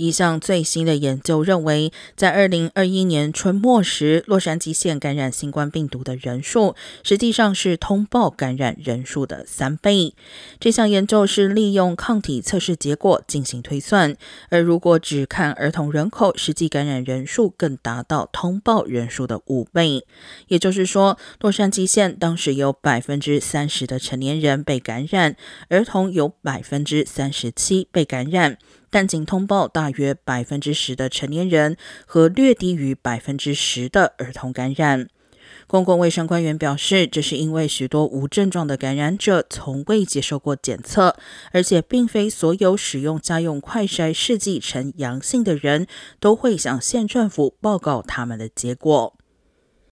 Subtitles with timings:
[0.00, 10.14] 一项最新的研究认为，在二零二一年春末时，洛杉矶县感染新冠病毒的人数实际上是通报感染人数的三倍。
[10.58, 14.16] 这项研究是利用抗体测试结果进行推算，
[14.48, 20.06] 而如果只看儿童人口，实际感染人数更达到通报人数的五倍。
[20.48, 25.36] 也就是说，洛杉矶县当时有百分之三十的成年人被感染，
[25.68, 28.56] 儿童有百分之三十七被感染。
[28.90, 35.08] 但仅通报大约百分之十的成年人和略低于百分之十的儿童感染。
[35.66, 41.16] 公共卫生官员表示，这是因为许多无症状的感染者从未接受过检测，
[41.52, 45.86] 而且并非所有使用家用快筛试剂呈阳性的人
[46.18, 49.16] 都会向县政府报告他们的结果。